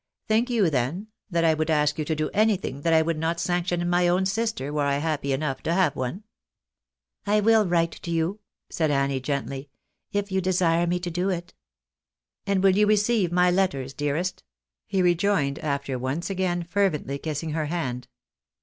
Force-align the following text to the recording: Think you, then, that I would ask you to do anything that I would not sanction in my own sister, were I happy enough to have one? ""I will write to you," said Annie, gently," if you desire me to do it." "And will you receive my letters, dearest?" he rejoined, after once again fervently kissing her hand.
Think 0.27 0.49
you, 0.49 0.71
then, 0.71 1.09
that 1.29 1.43
I 1.45 1.53
would 1.53 1.69
ask 1.69 1.99
you 1.99 2.05
to 2.05 2.15
do 2.15 2.31
anything 2.33 2.81
that 2.81 2.91
I 2.91 3.03
would 3.03 3.19
not 3.19 3.39
sanction 3.39 3.81
in 3.81 3.87
my 3.91 4.07
own 4.07 4.25
sister, 4.25 4.73
were 4.73 4.81
I 4.87 4.97
happy 4.97 5.31
enough 5.31 5.61
to 5.61 5.73
have 5.75 5.95
one? 5.95 6.23
""I 7.27 7.39
will 7.39 7.67
write 7.67 7.91
to 8.01 8.09
you," 8.09 8.39
said 8.67 8.89
Annie, 8.89 9.19
gently," 9.19 9.69
if 10.11 10.31
you 10.31 10.41
desire 10.41 10.87
me 10.87 10.99
to 11.01 11.11
do 11.11 11.29
it." 11.29 11.53
"And 12.47 12.63
will 12.63 12.75
you 12.75 12.87
receive 12.87 13.31
my 13.31 13.51
letters, 13.51 13.93
dearest?" 13.93 14.41
he 14.87 15.03
rejoined, 15.03 15.59
after 15.59 15.99
once 15.99 16.31
again 16.31 16.63
fervently 16.63 17.19
kissing 17.19 17.51
her 17.51 17.67
hand. 17.67 18.07